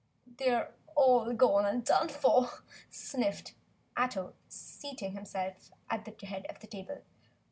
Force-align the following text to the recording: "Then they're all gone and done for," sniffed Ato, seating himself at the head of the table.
"Then 0.25 0.35
they're 0.37 0.73
all 0.95 1.31
gone 1.33 1.67
and 1.67 1.85
done 1.85 2.09
for," 2.09 2.49
sniffed 2.89 3.53
Ato, 3.95 4.33
seating 4.47 5.11
himself 5.11 5.69
at 5.91 6.05
the 6.05 6.25
head 6.25 6.47
of 6.49 6.59
the 6.59 6.65
table. 6.65 7.03